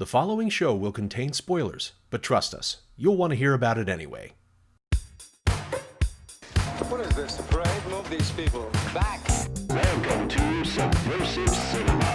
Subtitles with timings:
[0.00, 3.86] The following show will contain spoilers, but trust us, you'll want to hear about it
[3.86, 4.32] anyway.
[6.88, 7.68] What is this, a parade?
[7.90, 9.20] Move these people back.
[9.68, 12.09] Welcome to Subversive Cinema.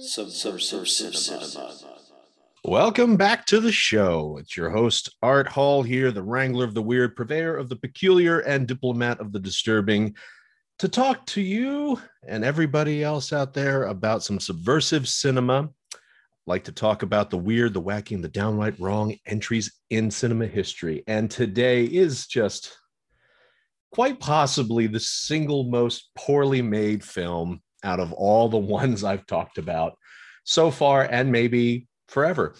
[0.00, 1.74] Subversive Cinema.
[2.64, 4.36] Welcome back to the show.
[4.38, 8.38] It's your host, Art Hall, here, the wrangler of the weird, purveyor of the peculiar,
[8.40, 10.14] and diplomat of the disturbing,
[10.78, 15.68] to talk to you and everybody else out there about some subversive cinema.
[16.46, 20.46] Like to talk about the weird, the wacky, and the downright wrong entries in cinema
[20.46, 21.02] history.
[21.08, 22.72] And today is just
[23.92, 29.58] quite possibly the single most poorly made film out of all the ones I've talked
[29.58, 29.96] about
[30.44, 32.54] so far and maybe forever.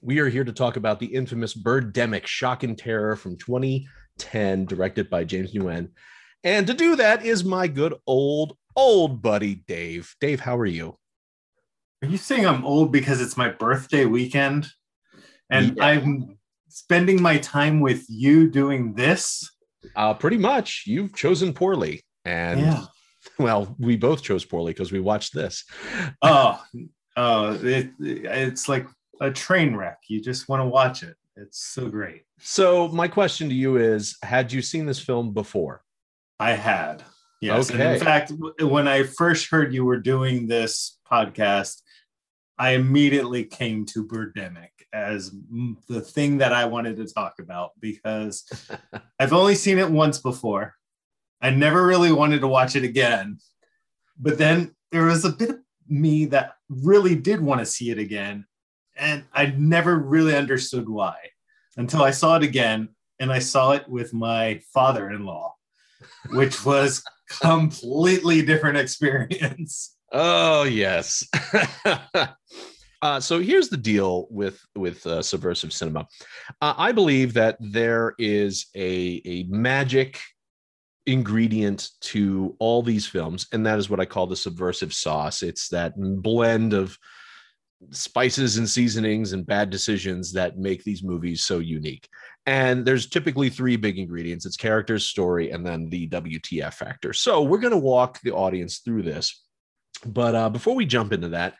[0.00, 5.10] We are here to talk about the infamous Birdemic Shock and Terror from 2010, directed
[5.10, 5.90] by James Nguyen.
[6.42, 10.14] And to do that is my good old, old buddy, Dave.
[10.20, 10.98] Dave, how are you?
[12.02, 14.68] Are you saying I'm old because it's my birthday weekend
[15.48, 15.84] and Yeah.
[15.84, 19.50] I'm spending my time with you doing this?
[19.94, 20.84] Uh, pretty much.
[20.86, 22.02] You've chosen poorly.
[22.24, 22.84] And yeah.
[23.38, 25.64] Well, we both chose poorly because we watched this.
[26.22, 26.62] Oh,
[27.16, 28.86] oh, it, it's like
[29.20, 29.98] a train wreck.
[30.08, 31.16] You just want to watch it.
[31.36, 32.22] It's so great.
[32.38, 35.82] So, my question to you is Had you seen this film before?
[36.38, 37.02] I had.
[37.40, 37.70] Yes.
[37.70, 41.82] And in fact, when I first heard you were doing this podcast,
[42.58, 45.32] I immediately came to Birdemic as
[45.88, 48.44] the thing that I wanted to talk about because
[49.18, 50.74] I've only seen it once before.
[51.44, 53.38] I never really wanted to watch it again.
[54.18, 57.98] But then there was a bit of me that really did want to see it
[57.98, 58.46] again.
[58.96, 61.16] And I never really understood why
[61.76, 62.88] until I saw it again.
[63.20, 65.54] And I saw it with my father in law,
[66.30, 69.98] which was completely different experience.
[70.12, 71.28] Oh yes.
[73.02, 76.08] uh, so here's the deal with with uh, subversive cinema.
[76.62, 80.18] Uh, I believe that there is a a magic
[81.06, 85.42] ingredient to all these films, and that is what I call the subversive sauce.
[85.42, 86.98] It's that blend of
[87.90, 92.08] spices and seasonings and bad decisions that make these movies so unique.
[92.46, 97.12] And there's typically three big ingredients: it's characters, story, and then the WTF factor.
[97.12, 99.42] So we're going to walk the audience through this.
[100.06, 101.54] But uh, before we jump into that,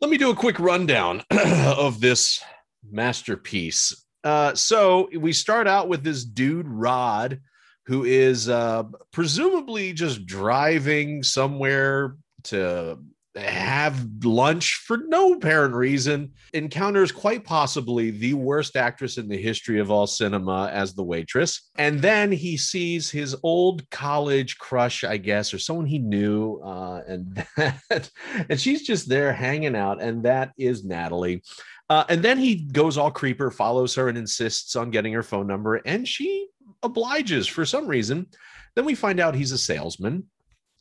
[0.00, 2.40] let me do a quick rundown of this
[2.88, 4.04] masterpiece.
[4.22, 7.40] Uh, so we start out with this dude, Rod,
[7.88, 8.82] who is uh,
[9.12, 12.98] presumably just driving somewhere to
[13.34, 19.80] have lunch for no apparent reason, encounters quite possibly the worst actress in the history
[19.80, 21.70] of all cinema as the waitress.
[21.78, 26.60] And then he sees his old college crush, I guess, or someone he knew.
[26.62, 27.46] Uh, and
[27.88, 28.10] that,
[28.50, 30.02] and she's just there hanging out.
[30.02, 31.42] And that is Natalie.
[31.88, 35.46] Uh, and then he goes all creeper, follows her, and insists on getting her phone
[35.46, 35.76] number.
[35.76, 36.48] And she
[36.82, 38.26] obliges for some reason.
[38.74, 40.24] Then we find out he's a salesman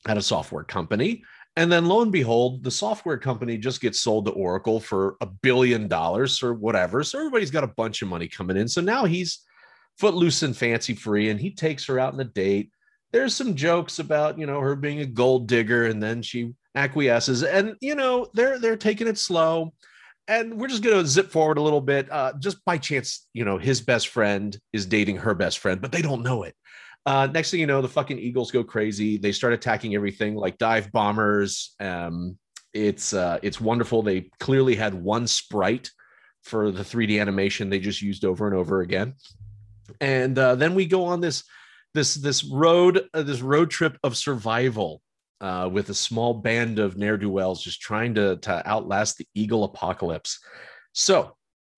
[0.08, 1.24] at a software company.
[1.56, 5.26] And then lo and behold, the software company just gets sold to Oracle for a
[5.26, 7.04] billion dollars or whatever.
[7.04, 8.68] So everybody's got a bunch of money coming in.
[8.68, 9.40] So now he's
[9.98, 12.70] footloose and fancy free and he takes her out on a date.
[13.12, 17.42] There's some jokes about, you know, her being a gold digger and then she acquiesces
[17.42, 19.74] and you know, they're they're taking it slow.
[20.28, 22.12] And we're just going to zip forward a little bit.
[22.12, 25.92] Uh, just by chance, you know, his best friend is dating her best friend, but
[25.92, 26.56] they don't know it.
[27.06, 29.18] Uh, next thing you know, the fucking Eagles go crazy.
[29.18, 31.74] They start attacking everything like dive bombers.
[31.80, 32.38] Um,
[32.74, 34.04] it's uh, it's wonderful.
[34.04, 35.90] They clearly had one sprite
[36.44, 39.14] for the 3D animation they just used over and over again.
[40.02, 41.44] And uh, then we go on this
[41.94, 45.02] this this road uh, this road trip of survival
[45.42, 49.28] uh, with a small band of ne'er do wells just trying to to outlast the
[49.34, 50.40] Eagle apocalypse.
[50.94, 51.36] So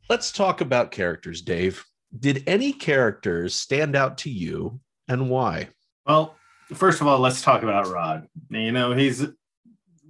[0.09, 1.83] let's talk about characters, Dave.
[2.17, 5.69] Did any characters stand out to you and why?
[6.06, 6.35] Well,
[6.73, 8.27] first of all, let's talk about Rod.
[8.50, 9.33] You know, he's a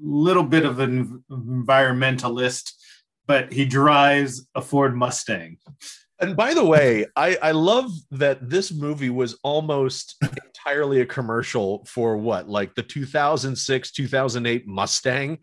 [0.02, 2.72] little bit of an environmentalist,
[3.26, 5.58] but he drives a Ford Mustang.
[6.22, 11.86] And by the way, I, I love that this movie was almost entirely a commercial
[11.86, 15.38] for what, like the 2006, 2008 Mustang,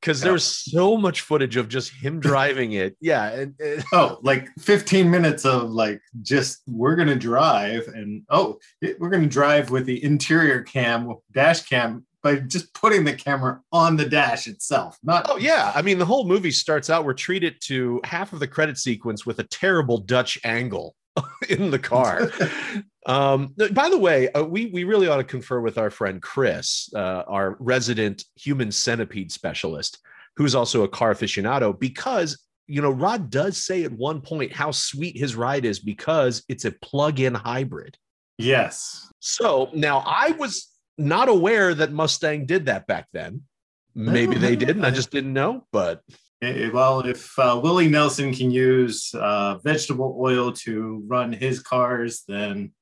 [0.00, 2.96] because there's so much footage of just him driving it.
[3.00, 3.28] Yeah.
[3.30, 8.58] And, and- Oh, like 15 minutes of like just we're gonna drive and oh
[8.98, 13.96] we're gonna drive with the interior cam dash cam by just putting the camera on
[13.96, 14.98] the dash itself.
[15.02, 17.04] Not Oh yeah, I mean the whole movie starts out.
[17.04, 20.94] We're treated to half of the credit sequence with a terrible Dutch angle
[21.48, 22.30] in the car.
[23.06, 26.90] um, by the way, uh, we we really ought to confer with our friend Chris,
[26.94, 29.98] uh, our resident human centipede specialist,
[30.36, 34.70] who's also a car aficionado, because you know Rod does say at one point how
[34.70, 37.96] sweet his ride is because it's a plug-in hybrid.
[38.38, 39.06] yes.
[39.22, 40.70] So now I was
[41.00, 43.42] not aware that Mustang did that back then.
[43.94, 44.84] Maybe they didn't.
[44.84, 45.66] I just didn't know.
[45.72, 46.02] But
[46.42, 52.22] Eh, Well, if uh, Willie Nelson can use uh, vegetable oil to run his cars,
[52.26, 52.72] then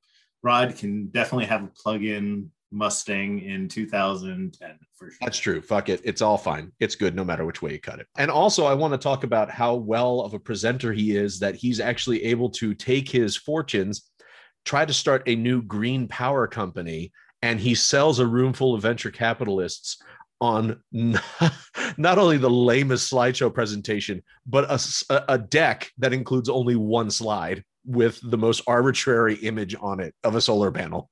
[0.43, 5.17] Rod can definitely have a plug-in Mustang in 2010 for sure.
[5.21, 5.61] that's true.
[5.61, 6.01] Fuck it.
[6.03, 6.71] It's all fine.
[6.79, 8.07] It's good no matter which way you cut it.
[8.17, 11.55] And also, I want to talk about how well of a presenter he is that
[11.55, 14.09] he's actually able to take his fortunes,
[14.65, 18.81] try to start a new green power company, and he sells a room full of
[18.81, 20.01] venture capitalists
[20.41, 20.81] on
[21.97, 24.65] not only the lamest slideshow presentation, but
[25.27, 30.35] a deck that includes only one slide with the most arbitrary image on it of
[30.35, 31.09] a solar panel.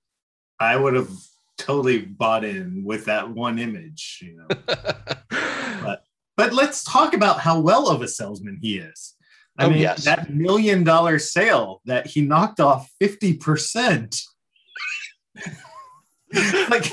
[0.59, 1.09] I would have
[1.57, 5.97] totally bought in with that one image, you know.
[6.37, 9.15] but let's talk about how well of a salesman he is.
[9.57, 10.05] I Oh, mean, yes.
[10.05, 14.21] that million dollar sale that he knocked off 50%.
[16.69, 16.91] like,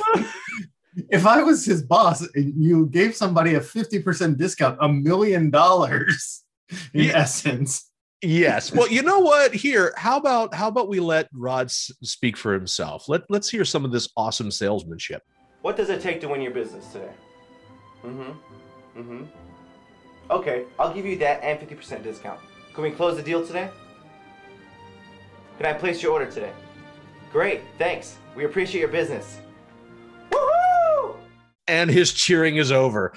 [1.10, 6.44] if I was his boss and you gave somebody a 50% discount, a million dollars
[6.92, 7.18] in Yeah.
[7.18, 7.90] essence.
[8.22, 8.72] Yes.
[8.72, 9.52] Well, you know what?
[9.54, 13.06] Here, how about how about we let Rod s- speak for himself?
[13.08, 15.22] Let Let's hear some of this awesome salesmanship.
[15.60, 17.10] What does it take to win your business today?
[18.02, 19.00] Mm-hmm.
[19.00, 19.24] Mm-hmm.
[20.30, 22.40] Okay, I'll give you that and 50% discount.
[22.72, 23.68] Can we close the deal today?
[25.58, 26.52] Can I place your order today?
[27.34, 28.18] Great, thanks.
[28.36, 29.40] We appreciate your business.
[30.30, 31.16] Woohoo!
[31.66, 33.12] And his cheering is over.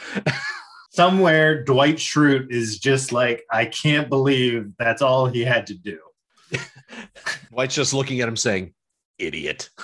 [0.90, 6.00] Somewhere, Dwight Schrute is just like, I can't believe that's all he had to do.
[7.52, 8.74] Dwight's just looking at him saying,
[9.20, 9.70] "Idiot."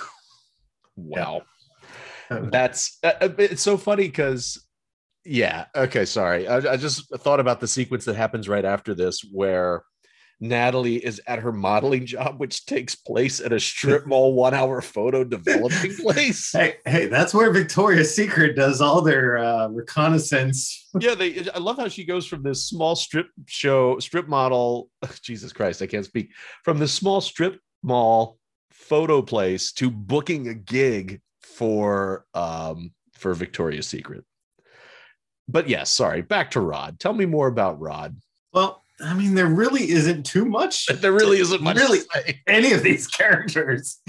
[0.96, 1.42] Wow.
[2.30, 4.64] That's uh, uh, it's so funny because
[5.24, 9.22] yeah okay sorry I, I just thought about the sequence that happens right after this
[9.32, 9.82] where
[10.40, 14.80] natalie is at her modeling job which takes place at a strip mall one hour
[14.80, 16.52] photo developing place.
[16.52, 20.88] Hey, hey, that's where Victoria's Secret does all their uh, reconnaissance.
[21.00, 24.88] yeah they i love how she goes from this small strip show strip model
[25.22, 26.30] jesus christ i can't speak
[26.62, 28.38] from this small strip mall
[28.70, 34.24] photo place to booking a gig for um for victoria's secret.
[35.48, 37.00] But yes sorry back to rod.
[37.00, 38.16] Tell me more about rod.
[38.52, 40.86] Well, I mean, there really isn't too much.
[41.00, 42.00] there really isn't much Really?
[42.46, 44.00] Any of these characters.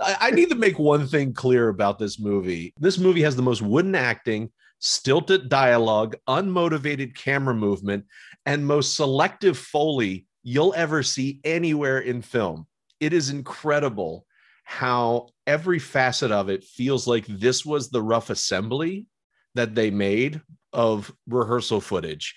[0.00, 2.74] I need to make one thing clear about this movie.
[2.78, 4.50] This movie has the most wooden acting,
[4.80, 8.06] stilted dialogue, unmotivated camera movement,
[8.44, 12.66] and most selective foley you'll ever see anywhere in film.
[12.98, 14.26] It is incredible
[14.64, 19.06] how every facet of it feels like this was the rough assembly
[19.54, 20.40] that they made
[20.72, 22.34] of rehearsal footage.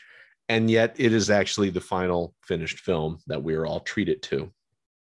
[0.48, 4.52] And yet it is actually the final finished film that we are all treated to.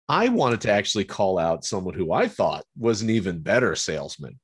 [0.08, 4.40] I wanted to actually call out someone who I thought was an even better salesman,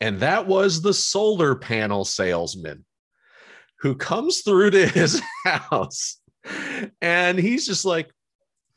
[0.00, 2.84] and that was the solar panel salesman
[3.80, 6.20] who comes through to his house
[7.00, 8.10] and he's just like,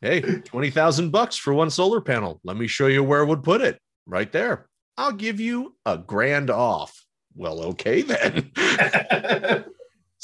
[0.01, 2.41] Hey, 20,000 bucks for one solar panel.
[2.43, 4.67] Let me show you where I would put it right there.
[4.97, 7.05] I'll give you a grand off.
[7.35, 8.51] Well, okay then.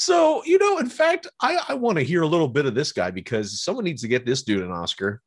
[0.00, 2.90] so, you know, in fact, I, I want to hear a little bit of this
[2.90, 5.20] guy because someone needs to get this dude an Oscar.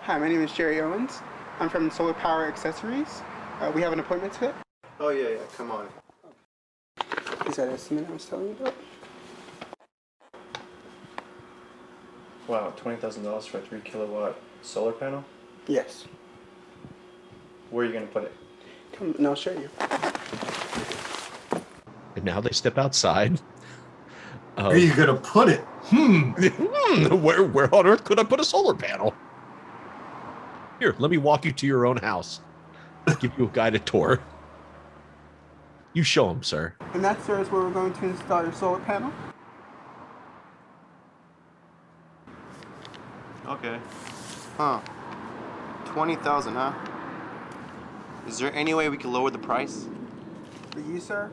[0.00, 1.20] Hi, my name is Jerry Owens.
[1.60, 3.20] I'm from Solar Power Accessories.
[3.60, 4.52] Uh, we have an appointment today.
[4.98, 5.88] Oh, yeah, yeah, come on.
[7.46, 8.74] Is that estimate I was telling you about?
[12.46, 15.22] Wow, $20,000 for a 3 kilowatt solar panel?
[15.66, 16.06] Yes.
[17.70, 18.32] Where are you going to put it?
[18.92, 19.68] Come, and I'll show you.
[22.16, 23.38] And now they step outside.
[24.58, 25.60] Where are you going to put it?
[25.60, 26.32] Hmm.
[26.32, 29.14] Hmm, where, where on earth could I put a solar panel?
[30.80, 32.40] Here, let me walk you to your own house.
[33.20, 34.20] Give you a guided tour.
[35.92, 36.74] You show him, sir.
[36.92, 39.12] And that's, sir, is where we're going to install your solar panel.
[43.46, 43.78] Okay.
[44.56, 44.80] Huh.
[45.86, 46.72] 20,000, huh?
[48.26, 49.86] Is there any way we could lower the price?
[50.72, 51.30] For you, sir,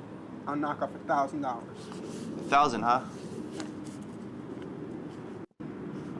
[0.47, 1.77] I'll knock off a thousand dollars.
[2.39, 3.01] A thousand, huh?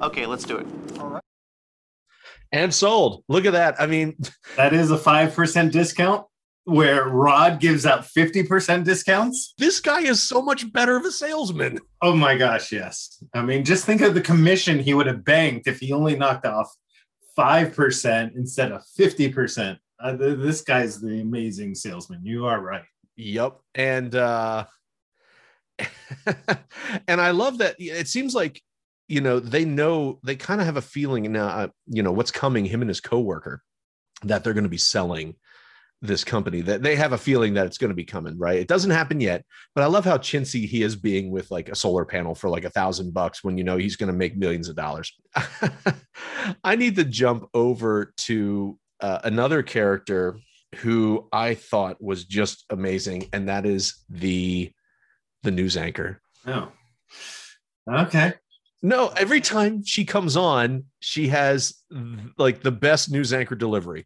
[0.02, 0.68] Okay, let's do it.
[1.00, 1.22] All right.
[2.52, 3.24] And sold.
[3.28, 3.76] Look at that.
[3.80, 4.16] I mean,
[4.58, 6.26] That is a 5% discount.
[6.66, 9.54] where Rod gives out 50% discounts.
[9.58, 11.80] This guy is so much better of a salesman.
[12.02, 13.22] Oh my gosh, yes.
[13.34, 16.46] I mean, just think of the commission he would have banked if he only knocked
[16.46, 16.74] off
[17.38, 19.78] 5% instead of 50%.
[20.00, 22.22] Uh, this guy's the amazing salesman.
[22.24, 22.84] You are right.
[23.18, 23.60] Yep.
[23.76, 24.66] And uh
[27.08, 28.62] and I love that it seems like
[29.08, 32.32] you know they know they kind of have a feeling now uh, you know what's
[32.32, 33.62] coming him and his coworker
[34.24, 35.36] that they're going to be selling
[36.02, 38.68] this company that they have a feeling that it's going to be coming right it
[38.68, 39.44] doesn't happen yet
[39.74, 42.66] but i love how chintzy he is being with like a solar panel for like
[42.66, 45.14] a thousand bucks when you know he's going to make millions of dollars
[46.64, 50.38] i need to jump over to uh, another character
[50.76, 54.72] who i thought was just amazing and that is the
[55.44, 56.72] the news anchor Oh.
[57.90, 58.34] Okay.
[58.86, 61.82] No every time she comes on she has
[62.38, 64.06] like the best news anchor delivery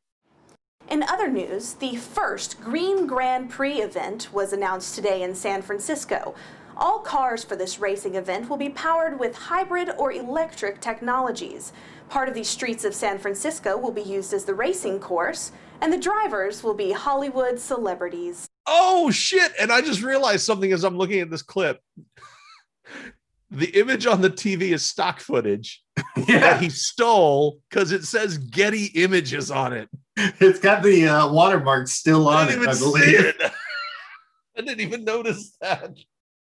[0.90, 6.34] In other news, the first Green Grand Prix event was announced today in San Francisco.
[6.76, 11.74] All cars for this racing event will be powered with hybrid or electric technologies.
[12.10, 15.94] Part of the streets of San Francisco will be used as the racing course, and
[15.94, 18.48] the drivers will be Hollywood celebrities.
[18.66, 21.78] oh shit and i just realized something as i'm looking at this clip
[23.52, 25.82] the image on the tv is stock footage
[26.16, 26.60] that Yeah.
[26.60, 32.28] he stole because it says getty images on it It's got the uh, watermark still
[32.30, 33.20] i on didn't it, I believe.
[33.26, 33.36] it
[34.58, 35.92] i didn't even notice that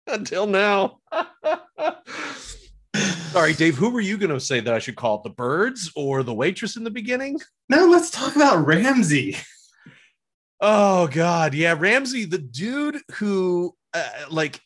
[0.08, 1.00] until now
[3.32, 5.92] sorry dave who were you going to say that i should call it the birds
[5.96, 9.36] or the waitress in the beginning Now let's talk about Ramsey.
[10.62, 14.62] Oh God, yeah, Ramsey, the dude who, uh, like,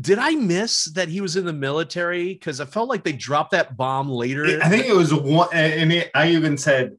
[0.00, 2.32] did I miss that he was in the military?
[2.34, 4.60] Because I felt like they dropped that bomb later.
[4.62, 6.96] I think it was one, and it, I even said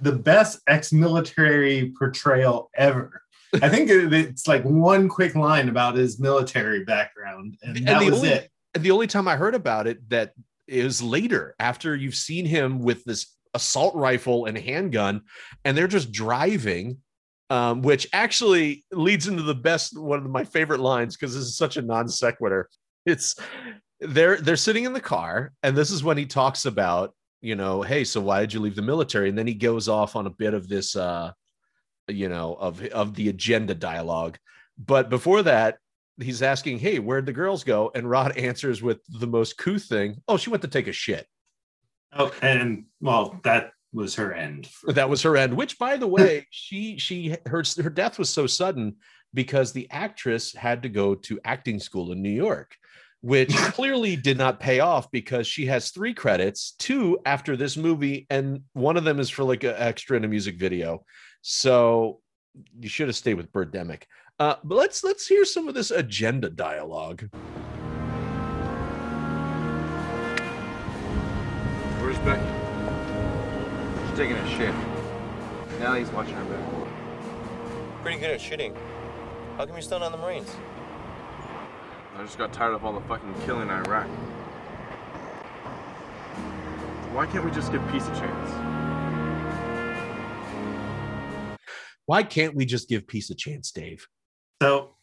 [0.00, 3.22] the best ex-military portrayal ever.
[3.62, 8.02] I think it- it's like one quick line about his military background, and And that
[8.04, 8.50] was only- it.
[8.74, 10.32] And the only time I heard about it that
[10.66, 15.22] is later after you've seen him with this assault rifle and handgun,
[15.64, 16.98] and they're just driving.
[17.48, 21.56] Um, which actually leads into the best one of my favorite lines because this is
[21.56, 22.68] such a non sequitur.
[23.04, 23.36] It's
[24.00, 27.82] they're they're sitting in the car, and this is when he talks about, you know,
[27.82, 29.28] hey, so why did you leave the military?
[29.28, 31.30] And then he goes off on a bit of this uh,
[32.08, 34.38] you know, of of the agenda dialogue.
[34.78, 35.78] But before that,
[36.20, 40.22] he's asking, "Hey, where'd the girls go?" And Rod answers with the most couth thing.
[40.28, 41.26] Oh, she went to take a shit.
[42.12, 44.68] Oh, and well, that was her end.
[44.86, 45.54] That was her end.
[45.54, 48.96] Which, by the way, she she her her death was so sudden
[49.34, 52.76] because the actress had to go to acting school in New York,
[53.20, 58.26] which clearly did not pay off because she has three credits, two after this movie,
[58.30, 61.04] and one of them is for like an extra in a music video.
[61.42, 62.20] So
[62.80, 64.04] you should have stayed with Birdemic.
[64.38, 67.28] Uh, but let's let's hear some of this agenda dialogue.
[72.00, 72.55] Where's Becky?
[74.16, 74.74] She's taking a shit.
[75.78, 78.00] Now he's watching her back.
[78.00, 78.74] Pretty good at shitting.
[79.58, 80.56] How come you're still not in the Marines?
[82.16, 84.06] I just got tired of all the fucking killing in Iraq.
[87.12, 88.50] Why can't we just give peace a chance?
[92.06, 94.06] Why can't we just give peace a chance, Dave?
[94.62, 94.94] So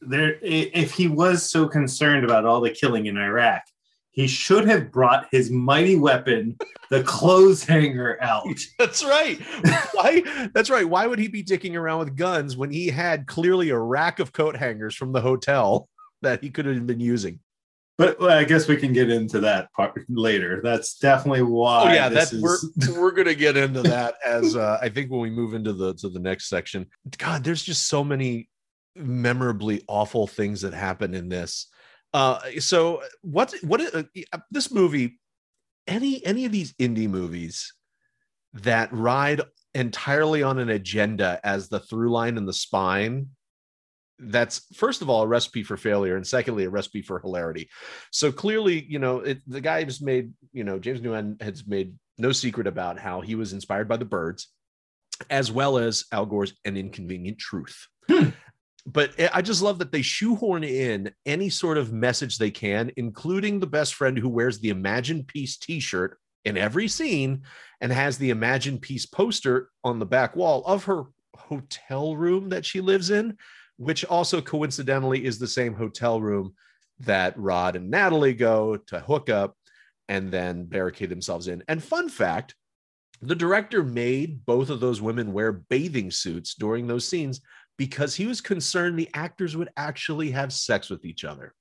[0.00, 3.62] there, if he was so concerned about all the killing in Iraq,
[4.18, 6.58] he should have brought his mighty weapon,
[6.90, 8.48] the clothes hanger, out.
[8.78, 9.40] That's right.
[9.92, 10.48] Why?
[10.52, 10.84] That's right.
[10.84, 14.32] Why would he be dicking around with guns when he had clearly a rack of
[14.32, 15.88] coat hangers from the hotel
[16.22, 17.38] that he could have been using?
[17.96, 20.60] But well, I guess we can get into that part later.
[20.64, 21.84] That's definitely why.
[21.84, 25.12] oh yeah, this that is- we're we're gonna get into that as uh, I think
[25.12, 26.86] when we move into the to the next section.
[27.18, 28.48] God, there's just so many
[28.96, 31.68] memorably awful things that happen in this.
[32.14, 34.02] Uh, so what what uh,
[34.50, 35.18] this movie?
[35.86, 37.72] Any any of these indie movies
[38.54, 39.40] that ride
[39.74, 43.28] entirely on an agenda as the through line and the spine
[44.18, 47.68] that's first of all a recipe for failure and secondly a recipe for hilarity
[48.10, 51.94] so clearly you know it, the guy has made you know james Nguyen has made
[52.16, 54.48] no secret about how he was inspired by the birds
[55.30, 57.86] as well as al gore's an inconvenient truth
[58.92, 63.60] but I- just love that they shoehorn in any sort of message they can including
[63.60, 67.42] the best friend who wears the imagine peace t-shirt in every scene
[67.80, 71.04] and has the imagine peace poster on the back wall of her
[71.36, 73.36] hotel room that she lives in
[73.76, 76.54] which also coincidentally is the same hotel room
[77.00, 79.56] that Rod and Natalie go to hook up
[80.08, 81.62] and then barricade themselves in.
[81.68, 82.54] And fun fact
[83.20, 87.40] The director made both of those women wear bathing suits during those scenes
[87.78, 91.54] because he was concerned the actors would actually have sex with each other.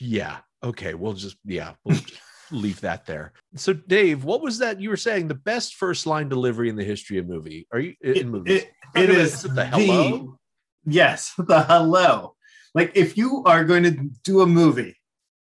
[0.00, 0.38] Yeah.
[0.64, 0.94] Okay.
[0.94, 2.14] We'll just, yeah, we'll just
[2.50, 3.32] leave that there.
[3.56, 5.28] So, Dave, what was that you were saying?
[5.28, 7.66] The best first line delivery in the history of movie?
[7.72, 8.62] Are you in movies?
[8.62, 10.38] It, it is the hello?
[10.86, 12.36] yes, the hello.
[12.74, 14.96] Like if you are going to do a movie,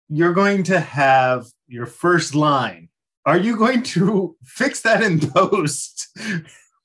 [0.08, 2.90] you're going to have your first line.
[3.26, 6.10] Are you going to fix that in post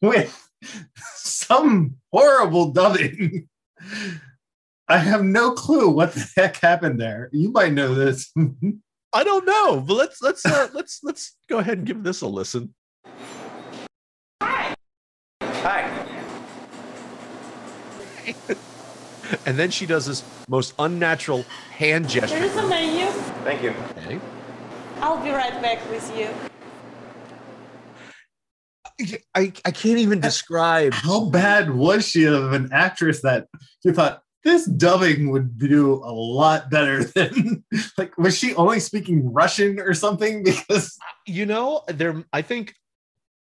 [0.01, 0.46] with
[1.17, 3.49] some horrible dubbing?
[4.89, 7.29] I have no clue what the heck happened there.
[7.33, 8.33] You might know this.
[9.13, 12.27] I don't know, but let's let's uh, let's let's go ahead and give this a
[12.27, 12.75] listen.
[14.43, 14.75] Hi.
[15.43, 16.07] Hi.
[19.45, 22.39] And then she does this most unnatural hand gesture.
[22.39, 23.07] There is a menu.
[23.43, 23.75] Thank you.
[23.99, 24.21] Okay.
[25.01, 26.29] I'll be right back with you.
[29.35, 33.47] I, I can't even describe How bad was she of an actress that
[33.85, 37.65] you thought this dubbing would do a lot better than
[37.99, 40.45] like was she only speaking Russian or something?
[40.45, 42.73] Because uh, you know there i think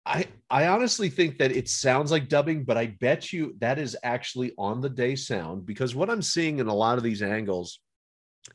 [0.05, 3.95] i i honestly think that it sounds like dubbing but i bet you that is
[4.03, 7.79] actually on the day sound because what i'm seeing in a lot of these angles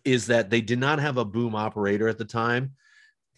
[0.04, 2.72] is that they did not have a boom operator at the time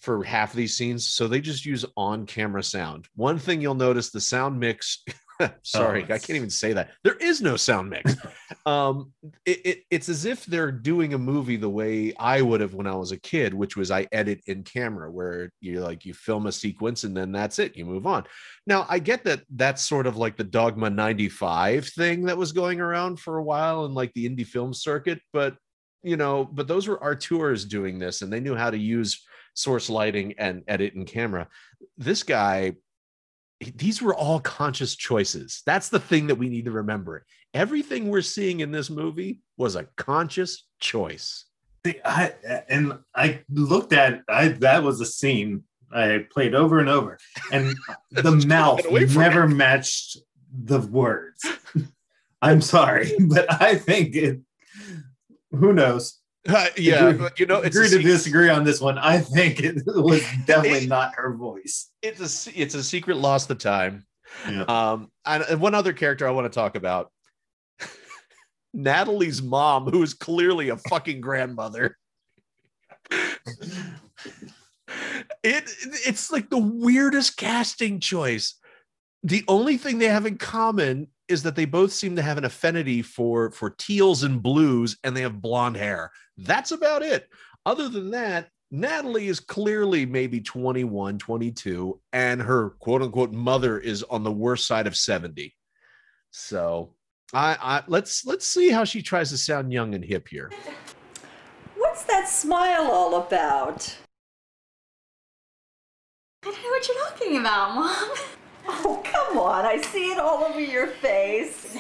[0.02, 3.06] for half of these scenes so they just use on camera sound.
[3.14, 5.04] One thing you'll notice the sound mix
[5.62, 6.90] sorry Oh, i can't even say that.
[7.04, 8.16] There is no sound mix.
[8.64, 9.12] Um
[9.44, 12.87] it, it, it's as if they're doing a movie the way i would have when
[12.87, 16.47] i was a kid which was i edit in camera where you like you film
[16.47, 18.23] a sequence and then that's it you move on.
[18.68, 22.80] Now i get that that's sort of like the dogma 95 thing that was going
[22.80, 25.56] around for a while in like the indie film circuit but
[26.04, 29.90] you know but those were auteurs doing this and they knew how to use source
[29.90, 31.49] lighting and edit in camera
[31.97, 32.73] this guy
[33.76, 35.62] these were all conscious choices.
[35.66, 37.25] That's the thing that we need to remember.
[37.54, 41.44] Everything we're seeing in this movie was a conscious choice.
[42.04, 42.32] I
[42.68, 47.18] and I looked at I that was a scene I played over and over,
[47.50, 47.74] and
[48.11, 50.18] the mouth get away from never matched
[50.53, 51.44] the words.
[52.42, 54.40] I'm sorry, but I think it.
[55.50, 56.21] Who knows?
[56.48, 58.98] Uh, yeah, Agree- but, you know, it's agree to disagree on this one.
[58.98, 61.90] I think it was definitely not her voice.
[62.02, 64.07] it's a it's a secret lost the time.
[64.48, 64.62] Yeah.
[64.62, 67.12] Um, and, and one other character I want to talk about,
[68.74, 71.96] Natalie's mom, who is clearly a fucking grandmother.
[73.11, 73.48] it
[75.44, 78.57] it's like the weirdest casting choice.
[79.22, 82.45] The only thing they have in common is that they both seem to have an
[82.45, 86.11] affinity for for teals and blues, and they have blonde hair.
[86.37, 87.29] That's about it.
[87.66, 94.03] Other than that, Natalie is clearly maybe 21, 22, and her quote unquote mother is
[94.05, 95.55] on the worst side of 70.
[96.31, 96.95] So
[97.35, 100.51] I, I let's let's see how she tries to sound young and hip here.
[101.77, 103.97] What's that smile all about?
[106.45, 108.11] I don't know what you're talking about, Mom.
[108.68, 109.64] Oh, come on.
[109.64, 111.77] I see it all over your face.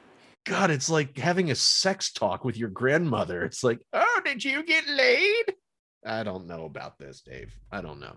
[0.46, 3.44] God, it's like having a sex talk with your grandmother.
[3.44, 5.54] It's like, oh, did you get laid?
[6.04, 7.54] I don't know about this, Dave.
[7.70, 8.16] I don't know.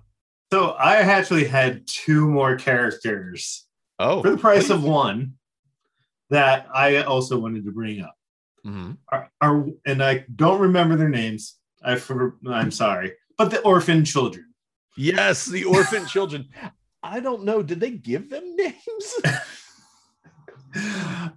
[0.52, 3.66] So I actually had two more characters
[4.00, 5.34] Oh, for the price of one
[6.30, 8.16] that I also wanted to bring up.
[8.66, 8.98] Mhm.
[9.12, 11.58] Are, are and I don't remember their names.
[11.84, 14.54] I for, I'm sorry, but the orphan children.
[14.96, 16.48] Yes, the orphan children.
[17.04, 17.62] I don't know.
[17.62, 19.14] Did they give them names?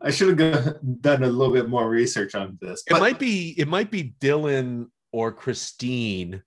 [0.00, 2.82] I should have done a little bit more research on this.
[2.88, 6.42] It might be it might be Dylan or Christine.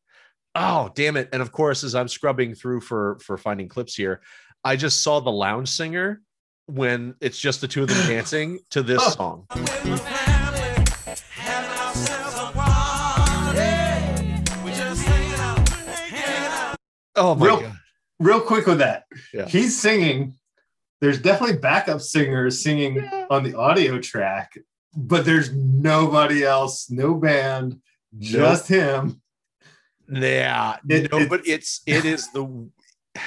[0.56, 1.30] Oh, damn it.
[1.32, 4.22] And of course, as I'm scrubbing through for for finding clips here,
[4.64, 6.22] I just saw the lounge singer
[6.66, 9.10] when it's just the two of them dancing to this oh.
[9.10, 9.46] song.
[17.16, 17.79] Oh my real, god.
[18.20, 19.06] Real quick with that.
[19.34, 19.46] Yeah.
[19.48, 20.36] He's singing.
[21.02, 24.52] There's definitely backup singers singing on the audio track,
[24.96, 27.80] but there's nobody else, no band,
[28.18, 29.22] just him.
[30.12, 32.70] Yeah, It- no, but it's it is the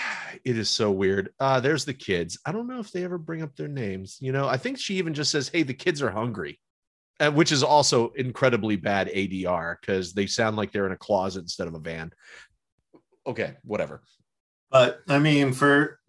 [0.44, 1.30] it is so weird.
[1.40, 2.38] Uh there's the kids.
[2.44, 4.18] I don't know if they ever bring up their names.
[4.20, 6.60] You know, I think she even just says, "Hey, the kids are hungry,"
[7.20, 11.40] uh, which is also incredibly bad ADR because they sound like they're in a closet
[11.40, 12.12] instead of a van.
[13.26, 14.02] Okay, whatever.
[14.72, 16.00] But I mean, for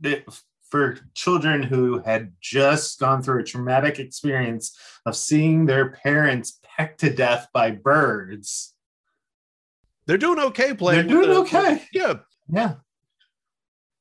[0.71, 7.01] for children who had just gone through a traumatic experience of seeing their parents pecked
[7.01, 8.73] to death by birds,
[10.07, 11.07] They're doing okay playing.
[11.07, 11.83] They're doing the- okay.
[11.93, 12.13] Yeah,
[12.49, 12.75] yeah.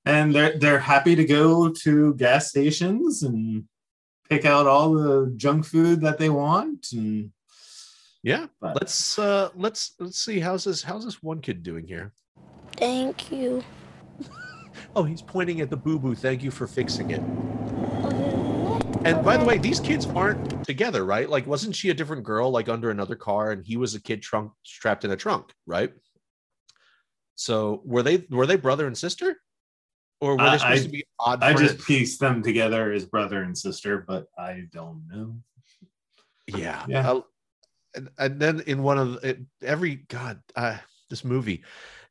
[0.06, 3.64] and they're they're happy to go to gas stations and
[4.30, 7.32] pick out all the junk food that they want and
[8.22, 8.46] Yeah.
[8.60, 12.12] But- Let's uh let's let's see how's this how's this one kid doing here?
[12.76, 13.62] Thank you.
[14.94, 16.14] Oh, he's pointing at the boo boo.
[16.14, 17.20] Thank you for fixing it.
[19.04, 21.28] And by the way, these kids aren't together, right?
[21.28, 24.22] Like, wasn't she a different girl, like under another car, and he was a kid
[24.22, 25.92] trunk strapped in a trunk, right?
[27.34, 29.36] So were they were they brother and sister,
[30.20, 31.42] or were I- they supposed I- to be odd?
[31.42, 31.72] I friends?
[31.74, 35.36] just pieced them together as brother and sister, but I don't know.
[36.46, 37.08] yeah Yeah.
[37.08, 37.26] I'll-
[37.94, 40.78] and, and then in one of the, every god uh
[41.10, 41.62] this movie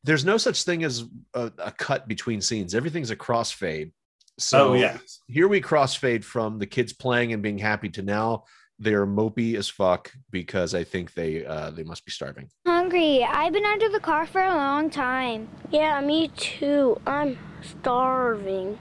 [0.03, 3.91] there's no such thing as a, a cut between scenes everything's a crossfade
[4.39, 4.97] so Oh, yeah.
[5.27, 8.43] here we crossfade from the kids playing and being happy to now
[8.79, 13.23] they're mopey as fuck because i think they uh they must be starving Hungry.
[13.23, 15.47] I've been under the car for a long time.
[15.69, 16.99] Yeah, me too.
[17.05, 18.79] I'm starving.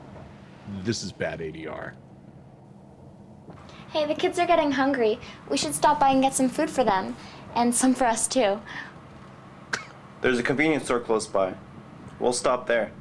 [0.83, 1.93] this is bad adr
[3.93, 5.19] Hey, the kids are getting hungry.
[5.51, 7.17] We should stop by and get some food for them.
[7.57, 8.61] And some for us, too.
[10.21, 11.55] There's a convenience store close by.
[12.19, 12.93] We'll stop there.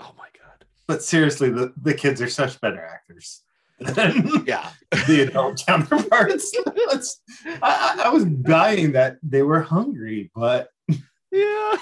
[0.00, 0.64] Oh my god.
[0.86, 3.42] But seriously, the, the kids are such better actors
[3.80, 4.70] than yeah.
[5.06, 6.52] the adult counterparts.
[6.66, 7.00] I,
[7.62, 11.76] I- I was dying that they were hungry, but yeah,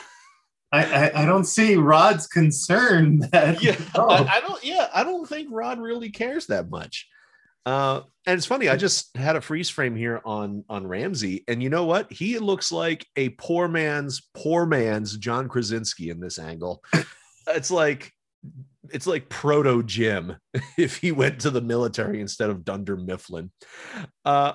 [0.73, 4.09] I, I, I don't see Rod's concern that yeah Oh.
[4.09, 7.07] I, I don't yeah i don't think rod really cares that much
[7.66, 11.62] uh and it's funny i just had a freeze frame here on on ramsey and
[11.62, 16.38] you know what he looks like a poor man's poor man's john krasinski in this
[16.38, 16.83] angle
[17.48, 18.12] it's like
[18.90, 20.37] it's like proto jim
[20.79, 23.50] if he went to the military instead of dunder mifflin
[24.24, 24.53] uh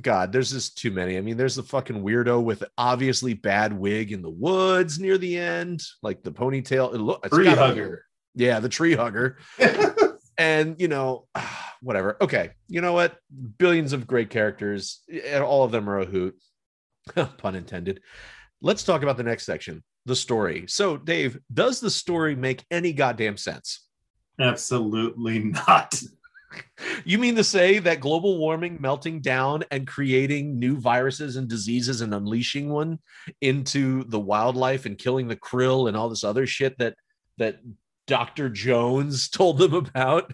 [0.00, 1.16] God, there's just too many.
[1.16, 5.38] I mean, there's the fucking weirdo with obviously bad wig in the woods near the
[5.38, 6.94] end, like the ponytail.
[6.94, 8.04] It look, Tree hugger.
[8.34, 9.38] Yeah, the tree hugger.
[10.38, 11.26] and you know,
[11.80, 12.16] whatever.
[12.20, 13.16] Okay, you know what?
[13.58, 16.36] Billions of great characters, and all of them are a hoot.
[17.38, 18.00] Pun intended.
[18.60, 20.64] Let's talk about the next section, the story.
[20.68, 23.86] So, Dave, does the story make any goddamn sense?
[24.40, 26.00] Absolutely not.
[27.04, 32.00] You mean to say that global warming melting down and creating new viruses and diseases
[32.00, 32.98] and unleashing one
[33.42, 36.94] into the wildlife and killing the krill and all this other shit that
[37.38, 37.58] that
[38.06, 38.48] Dr.
[38.48, 40.32] Jones told them about,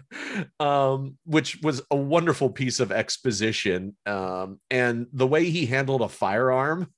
[0.59, 3.95] um, which was a wonderful piece of exposition.
[4.05, 6.91] Um, and the way he handled a firearm,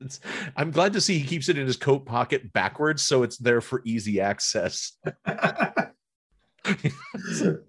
[0.56, 3.60] I'm glad to see he keeps it in his coat pocket backwards so it's there
[3.60, 4.92] for easy access.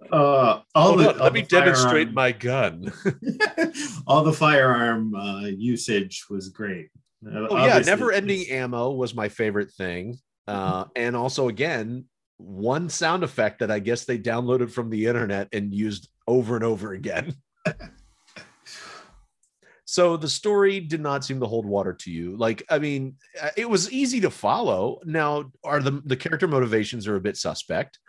[0.10, 2.94] Uh, all Hold the, on, all let me demonstrate firearm- my gun.
[4.08, 6.88] all the firearm uh, usage was great.
[7.26, 10.18] Uh, Oh yeah, never ending ammo was my favorite thing.
[10.48, 12.06] Uh, and also again,
[12.38, 16.64] one sound effect that I guess they downloaded from the internet and used over and
[16.64, 17.34] over again.
[19.86, 22.36] so the story did not seem to hold water to you.
[22.36, 25.00] Like, I mean, uh, it was easy to follow.
[25.06, 28.00] Now, are the the character motivations are a bit suspect,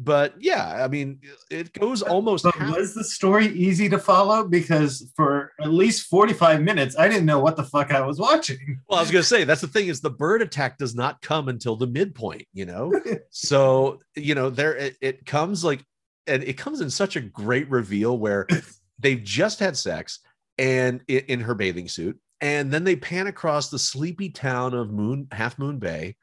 [0.00, 1.18] but yeah, I mean,
[1.50, 2.44] it goes almost.
[2.44, 4.46] But half- was the story easy to follow?
[4.46, 8.80] Because for at least 45 minutes, I didn't know what the fuck I was watching.
[8.88, 11.20] Well, I was going to say that's the thing is the bird attack does not
[11.20, 12.92] come until the midpoint, you know.
[13.30, 15.84] so you know there it, it comes like,
[16.28, 18.46] and it comes in such a great reveal where
[19.00, 20.20] they've just had sex
[20.58, 24.92] and in, in her bathing suit, and then they pan across the sleepy town of
[24.92, 26.14] Moon Half Moon Bay,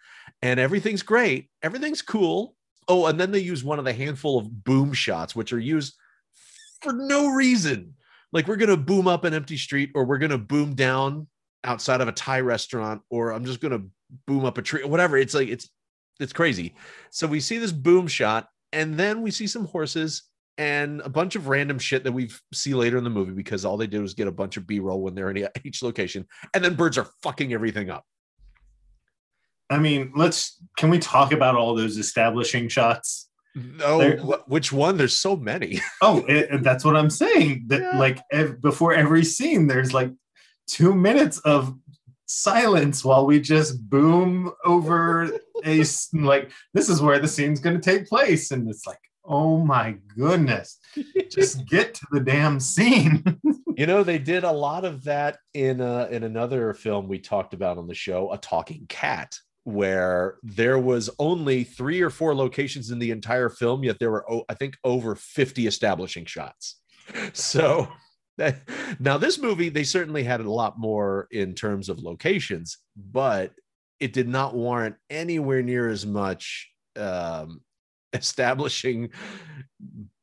[0.41, 2.54] and everything's great, everything's cool.
[2.87, 5.95] Oh, and then they use one of the handful of boom shots, which are used
[6.81, 7.95] for no reason.
[8.31, 11.27] Like we're gonna boom up an empty street, or we're gonna boom down
[11.63, 13.83] outside of a Thai restaurant, or I'm just gonna
[14.27, 15.17] boom up a tree, whatever.
[15.17, 15.69] It's like it's
[16.19, 16.75] it's crazy.
[17.09, 20.23] So we see this boom shot, and then we see some horses
[20.57, 23.75] and a bunch of random shit that we see later in the movie because all
[23.75, 26.75] they did was get a bunch of B-roll when they're in each location, and then
[26.75, 28.05] birds are fucking everything up.
[29.69, 33.29] I mean, let's can we talk about all those establishing shots?
[33.55, 34.97] No, which one?
[34.97, 35.79] There's so many.
[36.01, 37.65] Oh, it, that's what I'm saying.
[37.67, 40.11] That like ev- before every scene, there's like
[40.67, 41.73] two minutes of
[42.25, 45.31] silence while we just boom over
[45.63, 49.57] a like this is where the scene's going to take place, and it's like, oh
[49.57, 50.79] my goodness,
[51.31, 53.23] just get to the damn scene.
[53.77, 57.53] you know they did a lot of that in uh, in another film we talked
[57.53, 59.33] about on the show a talking cat
[59.65, 64.29] where there was only three or four locations in the entire film yet there were
[64.31, 66.79] oh, i think over 50 establishing shots
[67.33, 67.87] so
[68.99, 73.51] now this movie they certainly had a lot more in terms of locations but
[73.99, 77.61] it did not warrant anywhere near as much um,
[78.13, 79.09] establishing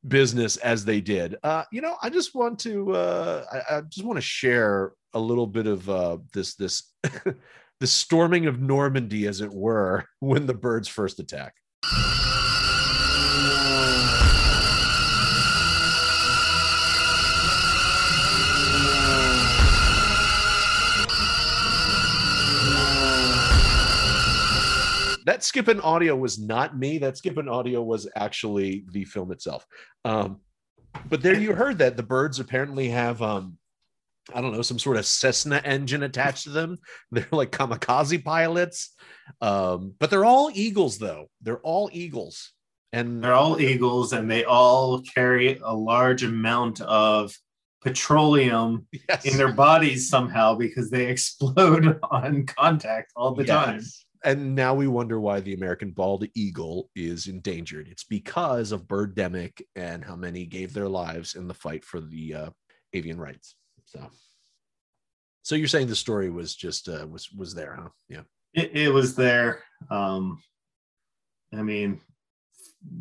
[0.07, 1.37] business as they did.
[1.43, 5.21] Uh, you know, I just want to uh, I, I just want to share a
[5.21, 6.93] little bit of uh, this this
[7.83, 11.55] the storming of Normandy, as it were, when the birds first attack.
[25.25, 26.99] that skipping audio was not me.
[26.99, 29.67] That skipping audio was actually the film itself.
[30.05, 30.41] Um,
[31.09, 33.59] but there you heard that the birds apparently have um,
[34.35, 36.79] I don't know, some sort of Cessna engine attached to them.
[37.11, 38.95] They're like kamikaze pilots.
[39.41, 41.27] Um, but they're all eagles, though.
[41.41, 42.53] They're all eagles.
[42.93, 47.35] And they're all eagles, and they all carry a large amount of
[47.83, 49.25] petroleum yes.
[49.25, 53.65] in their bodies somehow because they explode on contact all the Yes.
[53.65, 53.83] time.
[54.25, 57.89] And now we wonder why the American bald eagle is endangered.
[57.89, 62.35] It's because of birdemic and how many gave their lives in the fight for the
[62.35, 62.51] uh,
[62.93, 63.57] avian rights.
[63.93, 64.11] So,
[65.43, 67.89] so you're saying the story was just uh, was was there, huh?
[68.09, 68.23] Yeah.
[68.55, 69.63] It, it was there.
[69.91, 70.43] Um,
[71.55, 72.01] I mean,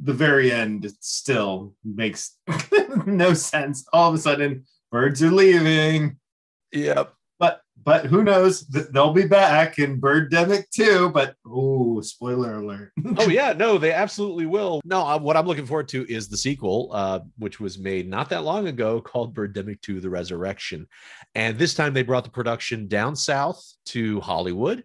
[0.03, 2.37] the very end it still makes
[3.05, 3.85] no sense.
[3.93, 6.17] All of a sudden, birds are leaving.
[6.73, 7.13] Yep.
[7.83, 8.65] But who knows?
[8.65, 11.09] Th- They'll be back in Birdemic too.
[11.09, 12.91] But oh, spoiler alert!
[13.17, 14.81] oh yeah, no, they absolutely will.
[14.85, 18.29] No, uh, what I'm looking forward to is the sequel, uh, which was made not
[18.29, 20.87] that long ago, called Birdemic 2: The Resurrection,
[21.35, 24.83] and this time they brought the production down south to Hollywood.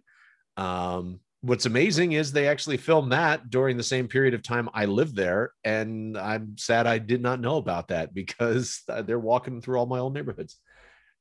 [0.55, 4.85] Um, what's amazing is they actually filmed that during the same period of time I
[4.85, 9.61] lived there, and I'm sad I did not know about that because uh, they're walking
[9.61, 10.57] through all my old neighborhoods.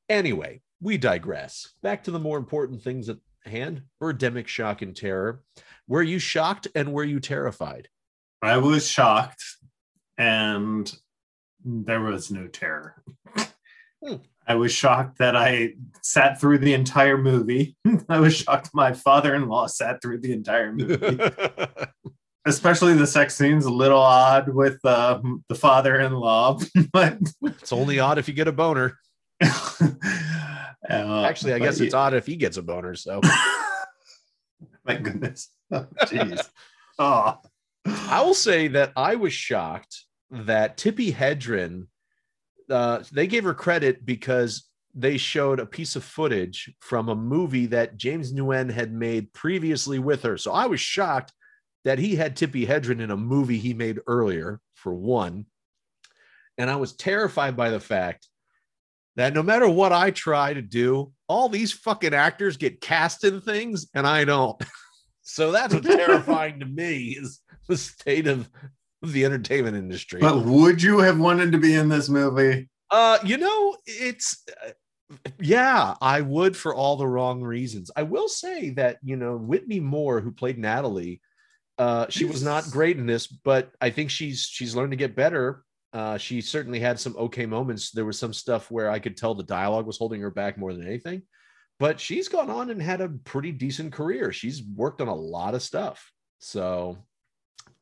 [0.09, 1.73] Anyway, we digress.
[1.83, 5.43] Back to the more important things at hand birdemic shock and terror.
[5.89, 7.89] Were you shocked and were you terrified?
[8.43, 9.43] I was shocked,
[10.19, 10.93] and
[11.65, 13.03] there was no terror.
[14.05, 14.17] Hmm.
[14.49, 17.77] I was shocked that I sat through the entire movie.
[18.09, 21.19] I was shocked my father-in-law sat through the entire movie.
[22.47, 26.61] Especially the sex scenes, a little odd with uh, the father-in-law,
[26.93, 28.97] but it's only odd if you get a boner.
[30.89, 32.95] Uh, Actually, I guess yeah, it's odd if he gets a boner.
[32.95, 33.21] So
[34.85, 35.49] my goodness.
[35.71, 36.49] Oh, Jeez.
[36.99, 37.39] oh.
[37.87, 41.87] I will say that I was shocked that Tippi Hedren,
[42.69, 47.67] uh, they gave her credit because they showed a piece of footage from a movie
[47.67, 50.39] that James Nguyen had made previously with her.
[50.39, 51.33] So I was shocked
[51.85, 55.47] that he had Tippi Hedren in a movie he made earlier, for one.
[56.59, 58.27] And I was terrified by the fact
[59.17, 63.41] that no matter what I try to do, all these fucking actors get cast in
[63.41, 64.63] things and I don't.
[65.29, 68.49] So that's what's terrifying to me is the state of
[69.03, 70.21] the entertainment industry.
[70.21, 72.69] But would you have wanted to be in this movie?
[72.93, 74.71] Uh, you know, it's uh,
[75.41, 77.91] yeah, I would for all the wrong reasons.
[77.97, 81.21] I will say that you know Whitney Moore, who played Natalie,
[81.79, 85.17] uh, she was not great in this, but I think she's she's learned to get
[85.17, 85.65] better.
[85.93, 87.91] Uh, she certainly had some okay moments.
[87.91, 90.73] There was some stuff where I could tell the dialogue was holding her back more
[90.73, 91.23] than anything,
[91.79, 94.33] but she's gone on and had a pretty decent career.
[94.33, 96.99] She's worked on a lot of stuff, so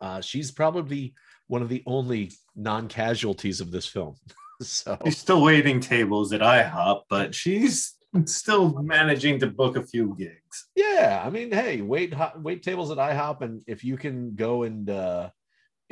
[0.01, 1.15] uh, she's probably
[1.49, 4.15] one of the only non-casualties of this film.
[4.63, 7.95] so She's still waiting tables at IHOP, but she's
[8.27, 10.69] still managing to book a few gigs.
[10.77, 14.89] Yeah, I mean, hey, wait, wait tables at IHOP, and if you can go and
[14.89, 15.31] uh,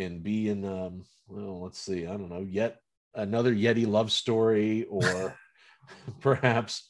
[0.03, 2.81] and be in, um, well, let's see, I don't know, yet
[3.15, 5.37] another Yeti love story, or
[6.21, 6.89] perhaps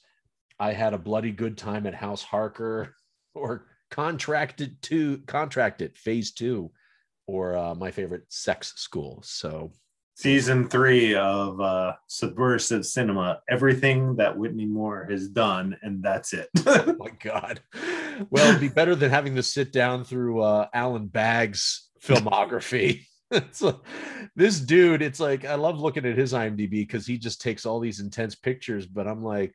[0.59, 2.95] I had a bloody good time at House Harker,
[3.35, 6.71] or contracted to contracted phase two,
[7.27, 9.23] or uh, my favorite sex school.
[9.25, 9.73] So
[10.15, 16.49] Season three of uh, Subversive Cinema, everything that Whitney Moore has done, and that's it.
[16.67, 17.61] oh my god
[18.31, 23.05] well it'd be better than having to sit down through uh Alan Bagh's filmography.
[23.33, 23.75] A-
[24.37, 27.81] this dude it's like i love looking at his imdb because he just takes all
[27.81, 29.55] these intense pictures but i'm like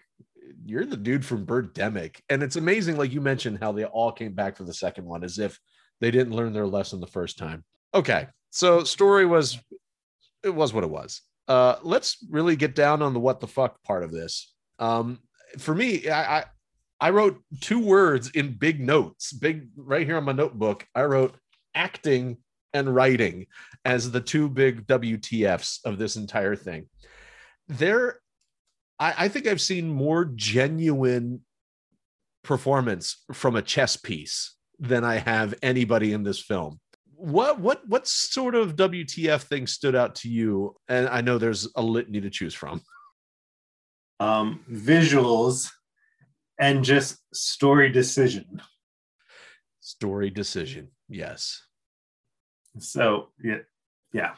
[0.65, 2.17] you're the dude from birdemic.
[2.29, 5.23] And it's amazing like you mentioned how they all came back for the second one
[5.23, 5.59] as if
[6.01, 7.63] they didn't learn their lesson the first time.
[7.93, 9.59] Okay so story was
[10.43, 11.21] it was what it was.
[11.47, 14.53] Uh let's really get down on the what the fuck part of this.
[14.79, 15.19] Um
[15.57, 16.45] for me i i
[16.99, 20.87] I wrote two words in big notes, big right here on my notebook.
[20.95, 21.35] I wrote
[21.77, 22.37] acting
[22.73, 23.45] and writing
[23.85, 26.87] as the two big WTFs of this entire thing.
[27.67, 28.19] There,
[28.99, 31.41] I, I think I've seen more genuine
[32.43, 36.79] performance from a chess piece than I have anybody in this film.
[37.19, 40.75] What what what sort of WTF thing stood out to you?
[40.87, 42.81] And I know there's a litany to choose from.
[44.19, 45.71] Um, visuals
[46.59, 48.61] and just story decision.
[49.79, 51.66] Story decision, yes.
[52.79, 53.59] So yeah,
[54.13, 54.33] yeah.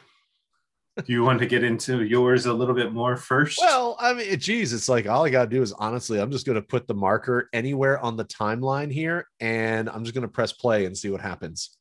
[1.05, 3.59] Do you want to get into yours a little bit more first?
[3.61, 6.45] Well, I mean, geez, it's like all I got to do is honestly, I'm just
[6.45, 10.31] going to put the marker anywhere on the timeline here and I'm just going to
[10.31, 11.77] press play and see what happens.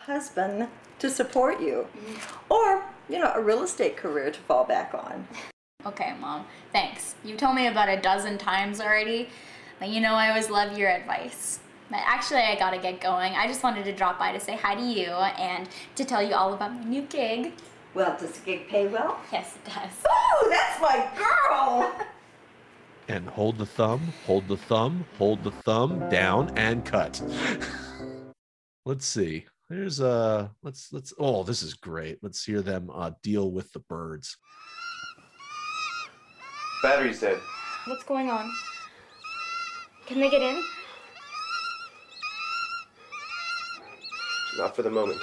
[0.00, 1.86] Husband to support you,
[2.50, 5.26] or you know, a real estate career to fall back on.
[5.86, 6.46] Okay, Mom.
[6.72, 7.14] Thanks.
[7.24, 9.30] You've told me about a dozen times already,
[9.78, 11.60] but you know I always love your advice.
[11.90, 13.34] But actually, I gotta get going.
[13.34, 16.34] I just wanted to drop by to say hi to you and to tell you
[16.34, 17.52] all about my new gig.
[17.94, 19.18] Well, does the gig pay well?
[19.32, 19.90] Yes, it does.
[20.08, 21.92] Oh, that's my girl!
[23.08, 27.20] And hold the thumb, hold the thumb, hold the thumb down and cut.
[28.86, 29.46] let's see.
[29.68, 32.18] There's uh let's let's oh, this is great.
[32.22, 34.36] Let's hear them uh deal with the birds.
[36.84, 37.40] Battery's dead.
[37.86, 38.48] What's going on?
[40.06, 40.62] Can they get in?
[44.60, 45.18] Not for the moment.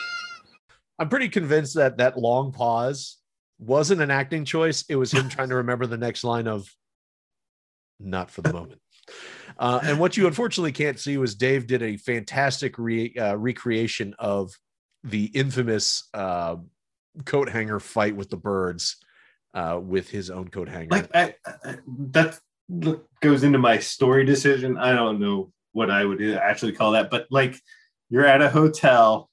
[0.97, 3.17] I'm pretty convinced that that long pause
[3.59, 4.83] wasn't an acting choice.
[4.89, 6.67] It was him trying to remember the next line of
[7.99, 8.81] not for the moment.
[9.59, 14.15] Uh, and what you unfortunately can't see was Dave did a fantastic re, uh, recreation
[14.17, 14.51] of
[15.03, 16.55] the infamous uh,
[17.25, 18.97] coat hanger fight with the birds
[19.53, 20.89] uh, with his own coat hanger.
[20.89, 21.77] Like I, I,
[22.11, 22.39] that
[23.21, 24.77] goes into my story decision.
[24.77, 27.55] I don't know what I would actually call that, but like
[28.09, 29.26] you're at a hotel.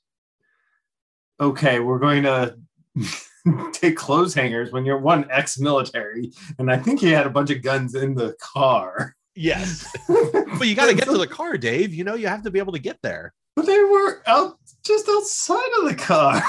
[1.41, 2.57] Okay, we're going to
[3.73, 7.63] take clothes hangers when you're one ex-military, and I think he had a bunch of
[7.63, 9.17] guns in the car.
[9.35, 11.93] Yes, but you got to get to the car, Dave.
[11.93, 13.35] You know, you have to be able to get there.
[13.57, 16.43] But they were out just outside of the car.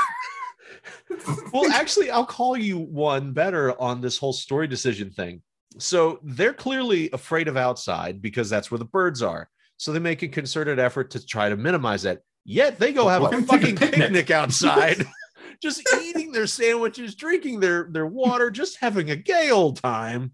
[1.52, 5.42] well, actually, I'll call you one better on this whole story decision thing.
[5.78, 9.50] So they're clearly afraid of outside because that's where the birds are.
[9.78, 12.20] So they make a concerted effort to try to minimize that.
[12.46, 13.94] Yet they go have a fucking picnic.
[13.94, 15.04] picnic outside,
[15.64, 20.32] just eating their sandwiches, drinking their their water, just having a gay old time.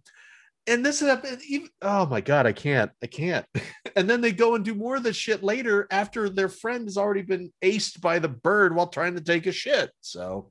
[0.68, 1.42] And this happened.
[1.48, 3.46] Even, oh my god, I can't, I can't.
[3.94, 6.98] And then they go and do more of this shit later after their friend has
[6.98, 9.92] already been aced by the bird while trying to take a shit.
[10.00, 10.50] So,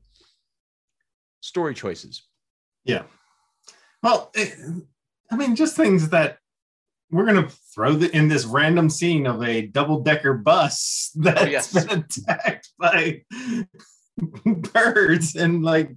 [1.41, 2.29] story choices.
[2.85, 3.05] Yeah.
[4.03, 4.55] Well, it,
[5.33, 6.37] I mean, just things that
[7.11, 11.73] we're gonna throw the, in this random scene of a double-decker bus that's yes.
[11.73, 13.23] been attacked by
[14.73, 15.91] birds and like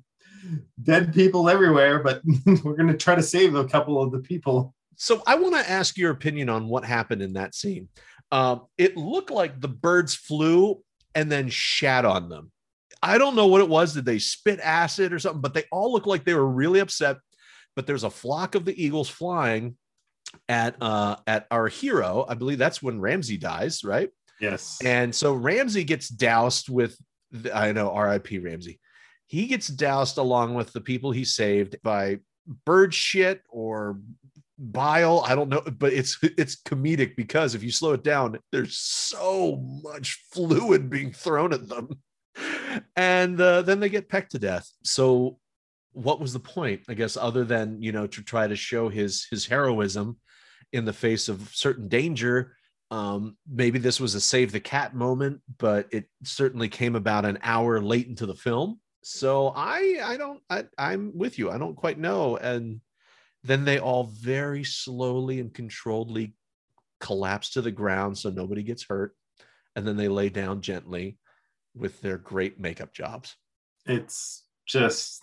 [0.81, 2.21] dead people everywhere, but
[2.63, 4.73] we're gonna try to save a couple of the people.
[4.95, 7.89] So I want to ask your opinion on what happened in that scene.
[8.31, 10.81] Um, it looked like the birds flew
[11.15, 12.51] and then shat on them.
[13.01, 13.93] I don't know what it was.
[13.93, 15.41] Did they spit acid or something?
[15.41, 17.17] But they all look like they were really upset.
[17.75, 19.77] But there's a flock of the eagles flying
[20.49, 22.25] at uh, at our hero.
[22.27, 24.09] I believe that's when Ramsey dies, right?
[24.39, 24.79] Yes.
[24.83, 26.97] And so Ramsey gets doused with,
[27.31, 28.39] the, I know, R.I.P.
[28.39, 28.79] Ramsey.
[29.27, 32.19] He gets doused along with the people he saved by
[32.65, 33.99] bird shit or
[34.59, 35.23] bile.
[35.25, 39.57] I don't know, but it's it's comedic because if you slow it down, there's so
[39.83, 41.89] much fluid being thrown at them,
[42.95, 44.69] and uh, then they get pecked to death.
[44.83, 45.39] So,
[45.93, 46.81] what was the point?
[46.89, 50.17] I guess other than you know to try to show his his heroism
[50.73, 52.57] in the face of certain danger.
[52.91, 57.39] Um, maybe this was a save the cat moment, but it certainly came about an
[57.41, 58.79] hour late into the film.
[59.03, 61.49] So I I don't I, I'm with you.
[61.51, 62.37] I don't quite know.
[62.37, 62.81] And
[63.43, 66.33] then they all very slowly and controlledly
[66.99, 69.15] collapse to the ground so nobody gets hurt.
[69.75, 71.17] And then they lay down gently
[71.75, 73.35] with their great makeup jobs.
[73.85, 75.21] It's just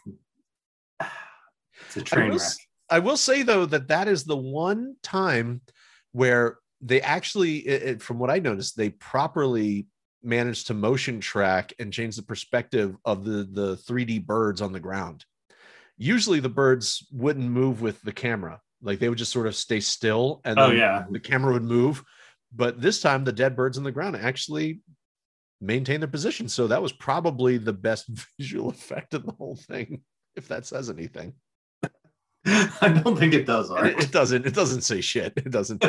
[1.00, 2.56] it's a train will, wreck.
[2.90, 5.60] I will say though that that is the one time
[6.12, 9.86] where they actually, it, it- from what I noticed, they properly
[10.22, 14.80] managed to motion track and change the perspective of the the 3D birds on the
[14.80, 15.24] ground.
[15.96, 19.80] Usually, the birds wouldn't move with the camera; like they would just sort of stay
[19.80, 21.04] still, and Oh, then yeah.
[21.10, 22.02] the camera would move.
[22.54, 24.80] But this time, the dead birds on the ground actually
[25.60, 26.48] maintained their position.
[26.48, 30.02] So that was probably the best visual effect of the whole thing,
[30.36, 31.34] if that says anything.
[32.46, 33.70] I don't think it does.
[33.70, 33.86] Art.
[33.86, 34.46] It, it doesn't.
[34.46, 35.34] It doesn't say shit.
[35.36, 35.84] It doesn't.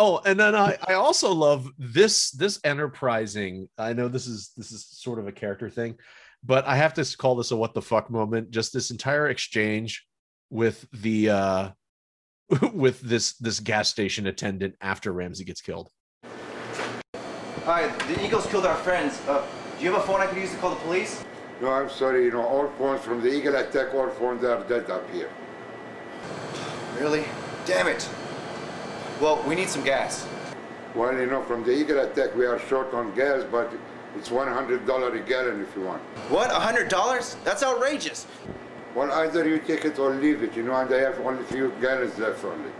[0.00, 3.68] oh, and then I, I also love this this enterprising.
[3.78, 5.96] I know this is this is sort of a character thing,
[6.42, 8.50] but I have to call this a what the fuck moment.
[8.50, 10.04] Just this entire exchange
[10.50, 11.70] with the uh
[12.72, 15.88] with this this gas station attendant after Ramsey gets killed.
[17.64, 19.20] Hi, the Eagles killed our friends.
[19.28, 19.44] Uh,
[19.78, 21.24] do you have a phone I could use to call the police?
[21.60, 22.24] No, I'm sorry.
[22.24, 25.30] You know, all phones from the Eagle attack, all phones are dead up here.
[26.98, 27.24] Really?
[27.64, 28.08] Damn it.
[29.20, 30.26] Well, we need some gas.
[30.94, 33.72] Well, you know, from the Eagle attack, we are short on gas, but
[34.16, 36.00] it's $100 a gallon if you want.
[36.30, 36.50] What?
[36.50, 37.36] Hundred dollars?
[37.44, 38.26] That's outrageous.
[38.94, 41.46] Well, either you take it or leave it, you know, and I have only a
[41.46, 42.70] few gallons left only.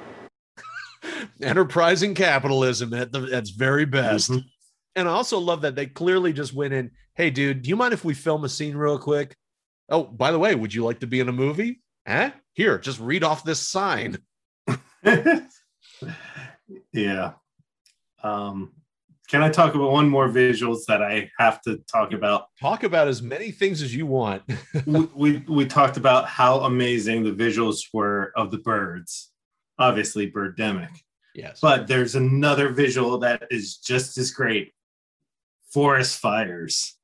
[1.42, 4.30] Enterprising capitalism at the at its very best.
[4.30, 4.48] Mm-hmm.
[4.94, 7.92] And I also love that they clearly just went in, hey, dude, do you mind
[7.92, 9.36] if we film a scene real quick?
[9.90, 11.82] Oh, by the way, would you like to be in a movie?
[12.08, 12.30] Huh?
[12.56, 14.18] Here, just read off this sign.
[16.92, 17.32] Yeah.
[18.22, 18.72] Um,
[19.28, 22.46] can I talk about one more visuals that I have to talk about?
[22.60, 24.42] Talk about as many things as you want.
[24.86, 29.30] we, we we talked about how amazing the visuals were of the birds.
[29.78, 30.90] Obviously, Birdemic.
[31.34, 31.58] Yes.
[31.60, 34.72] But there's another visual that is just as great.
[35.70, 36.94] Forest fires.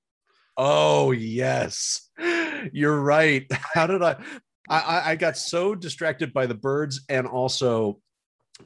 [0.57, 2.09] Oh yes,
[2.73, 3.47] you're right.
[3.75, 4.23] How did I?
[4.69, 8.01] I I- got so distracted by the birds and also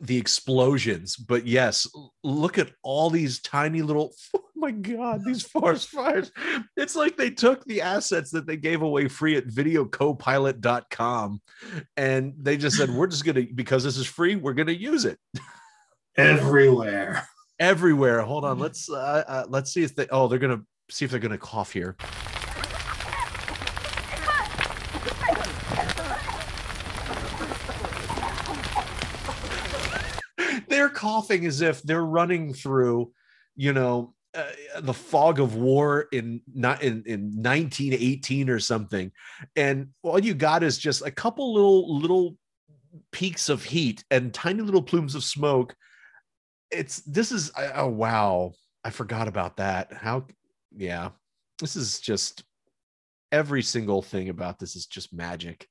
[0.01, 1.16] the explosions.
[1.16, 1.86] But yes,
[2.22, 4.14] look at all these tiny little.
[4.59, 6.32] Oh my god, these forest fires!
[6.78, 11.42] It's like they took the assets that they gave away free at videocopilot.com
[11.99, 14.34] and they just said, "We're just gonna because this is free.
[14.34, 15.18] We're gonna use it."
[16.16, 17.28] Everywhere.
[17.61, 18.22] everywhere.
[18.22, 20.07] Hold on, let's uh, uh, let's see if they.
[20.11, 21.94] Oh, they're gonna see if they're gonna cough here.
[30.68, 33.10] they're coughing as if they're running through,
[33.54, 39.10] you know, uh, the fog of war in not in, in 1918 or something,
[39.54, 42.36] and all you got is just a couple little little
[43.12, 45.74] peaks of heat and tiny little plumes of smoke.
[46.70, 48.52] It's this is oh wow.
[48.84, 49.92] I forgot about that.
[49.92, 50.26] How
[50.76, 51.10] yeah.
[51.58, 52.44] This is just
[53.32, 55.66] every single thing about this is just magic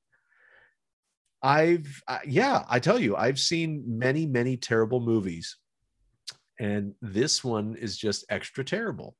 [1.46, 5.56] i've uh, yeah i tell you i've seen many many terrible movies
[6.58, 9.14] and this one is just extra terrible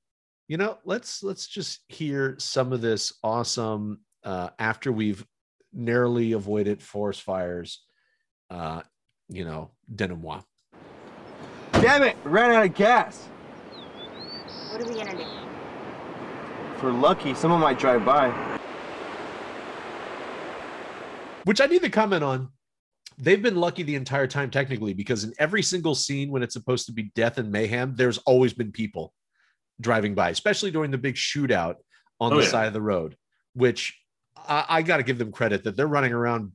[0.49, 5.25] you know let's let's just hear some of this awesome uh after we've
[5.73, 7.85] narrowly avoided forest fires
[8.51, 8.81] uh
[9.29, 10.43] you know denouement
[11.81, 12.17] Damn it!
[12.25, 13.29] Ran out of gas.
[14.71, 15.25] What are we gonna do?
[16.79, 18.56] For lucky, someone might drive by.
[21.47, 22.49] Which I need to comment on.
[23.19, 26.87] They've been lucky the entire time, technically, because in every single scene when it's supposed
[26.87, 29.15] to be death and mayhem, there's always been people
[29.81, 31.77] driving by, especially during the big shootout
[32.21, 32.49] on Oh, the yeah.
[32.51, 33.17] side of the road,
[33.55, 33.97] which
[34.37, 36.51] I, I got to give them credit that they're running around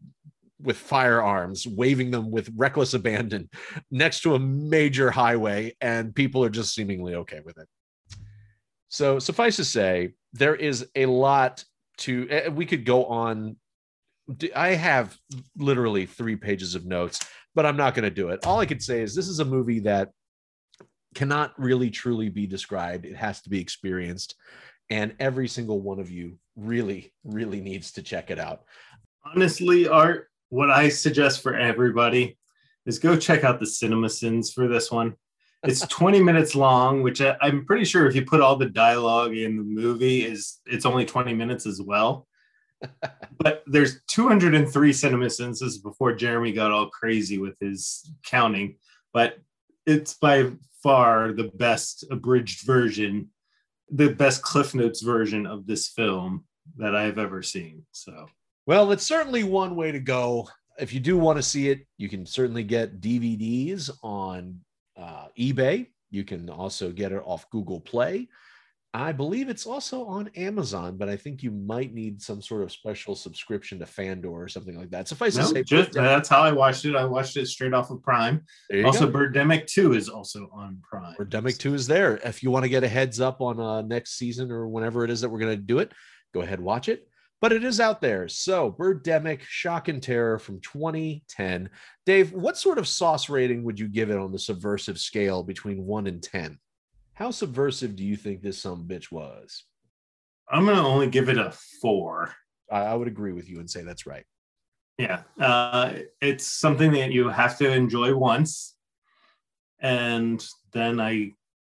[0.62, 3.50] with firearms, waving them with reckless abandon
[3.92, 7.68] next to a major highway, and people are just seemingly okay with it.
[8.90, 11.64] So, suffice to say, there is a lot
[12.00, 12.28] to.
[12.30, 13.56] eh, We could go on
[14.56, 15.18] I have
[15.58, 17.20] literally three pages of notes,
[17.56, 18.46] but I'm not going to do it.
[18.46, 20.12] All I could say is this is a movie that
[21.16, 23.06] cannot really truly be described.
[23.06, 24.36] It has to be experienced.
[24.90, 28.64] And every single one of you really, really needs to check it out.
[29.26, 32.38] Honestly, Art, what I suggest for everybody
[32.86, 35.16] is go check out the cinema sins for this one.
[35.64, 39.36] It's 20 minutes long, which I, I'm pretty sure if you put all the dialogue
[39.36, 42.28] in the movie is it's only 20 minutes as well.
[43.40, 48.76] But there's 203 cinema sins before Jeremy got all crazy with his counting.
[49.14, 49.40] But
[49.86, 50.52] it's by
[50.84, 53.30] far the best abridged version,
[53.90, 56.46] the best Cliff Notes version of this film
[56.78, 57.86] that I've ever seen.
[57.92, 58.28] So
[58.66, 60.50] Well, it's certainly one way to go.
[60.80, 64.60] If you do want to see it, you can certainly get DVDs on
[64.98, 65.88] uh, eBay.
[66.10, 68.28] You can also get it off Google Play.
[68.94, 72.74] I believe it's also on Amazon, but I think you might need some sort of
[72.74, 75.08] special subscription to Fandor or something like that.
[75.08, 76.96] Suffice to No, say, just, that's how I watched it.
[76.96, 78.44] I watched it straight off of Prime.
[78.84, 79.18] Also, go.
[79.18, 81.16] Birdemic 2 is also on Prime.
[81.18, 82.18] Birdemic 2 is there.
[82.26, 85.10] If you want to get a heads up on uh, next season or whenever it
[85.10, 85.94] is that we're going to do it,
[86.34, 87.08] go ahead watch it.
[87.40, 88.28] But it is out there.
[88.28, 91.70] So, Birdemic Shock and Terror from 2010.
[92.06, 95.86] Dave, what sort of sauce rating would you give it on the subversive scale between
[95.86, 96.60] 1 and 10?
[97.22, 99.66] How subversive do you think this some bitch was?
[100.50, 102.34] I'm going to only give it a four.
[102.72, 104.26] I, I would agree with you and say that's right.
[104.98, 105.22] Yeah.
[105.40, 108.76] Uh, it's something that you have to enjoy once.
[109.82, 110.44] And
[110.74, 111.34] then I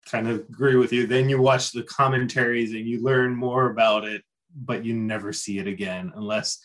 [0.10, 1.06] kind of agree with you.
[1.06, 4.24] Then you watch the commentaries and you learn more about it,
[4.56, 6.58] but you never see it again unless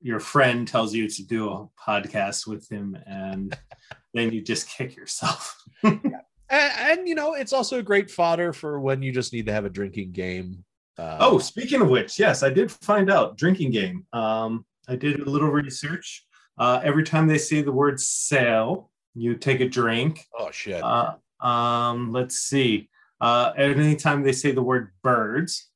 [0.00, 3.58] your friend tells you to do a podcast with him, and
[4.14, 5.60] then you just kick yourself.
[6.50, 9.52] and, and you know, it's also a great fodder for when you just need to
[9.52, 10.64] have a drinking game.
[10.98, 14.04] Uh, oh, speaking of which, yes, I did find out drinking game.
[14.12, 16.24] Um, I did a little research.
[16.58, 20.26] Uh, every time they say the word sale, you take a drink.
[20.36, 20.82] Oh shit.
[20.82, 22.88] Uh, um, let's see.
[23.20, 25.68] Uh, anytime they say the word birds,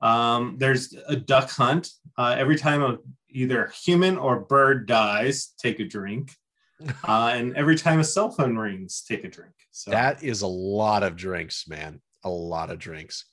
[0.00, 1.90] um, there's a duck hunt.
[2.18, 2.98] Uh, every time a,
[3.30, 6.32] either human or bird dies, take a drink.
[7.08, 9.54] Uh, and every time a cell phone rings, take a drink.
[9.70, 12.02] So that is a lot of drinks, man.
[12.24, 13.24] A lot of drinks.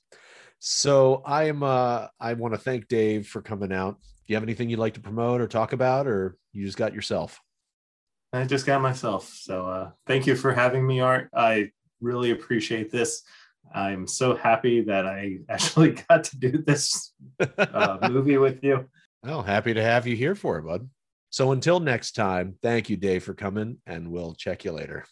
[0.60, 1.62] So I am.
[1.62, 3.98] Uh, I want to thank Dave for coming out.
[4.00, 6.94] Do you have anything you'd like to promote or talk about, or you just got
[6.94, 7.38] yourself?
[8.32, 9.28] I just got myself.
[9.28, 11.28] So uh, thank you for having me, Art.
[11.34, 11.70] I
[12.00, 13.22] really appreciate this.
[13.74, 17.12] I'm so happy that I actually got to do this
[17.58, 18.88] uh, movie with you.
[19.22, 20.88] Well, happy to have you here for it, bud.
[21.34, 25.04] So until next time, thank you, Dave, for coming, and we'll check you later.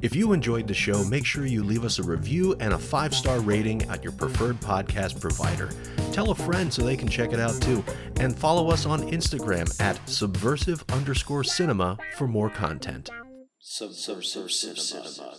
[0.00, 3.14] If you enjoyed the show, make sure you leave us a review and a five
[3.14, 5.68] star rating at your preferred podcast provider.
[6.12, 7.84] Tell a friend so they can check it out too.
[8.20, 13.10] And follow us on Instagram at subversive underscore cinema for more content.
[13.58, 15.34] Subversive cinema.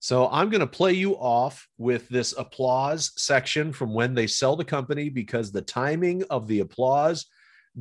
[0.00, 4.56] So I'm going to play you off with this applause section from when they sell
[4.56, 7.26] the company because the timing of the applause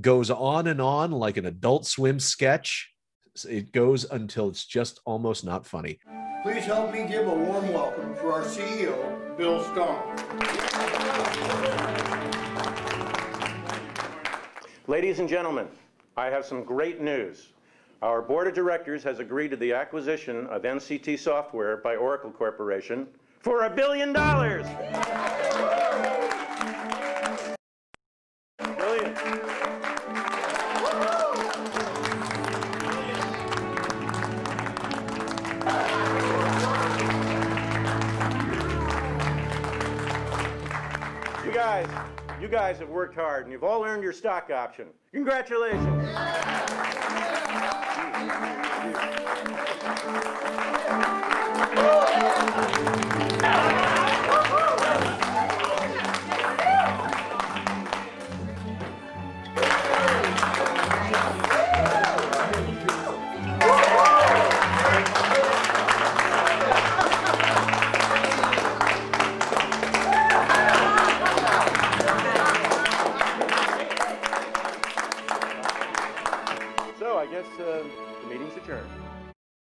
[0.02, 2.92] goes on and on like an adult swim sketch.
[3.48, 6.00] It goes until it's just almost not funny.
[6.44, 10.16] Please help me give a warm welcome for our CEO, Bill Stone.
[14.88, 15.68] Ladies and gentlemen,
[16.18, 17.50] I have some great news.
[18.02, 23.08] Our board of directors has agreed to the acquisition of NCT Software by Oracle Corporation
[23.42, 24.66] for a billion dollars.
[43.10, 44.86] Worked hard and you've all earned your stock option.
[45.12, 45.88] Congratulations.
[51.76, 52.10] So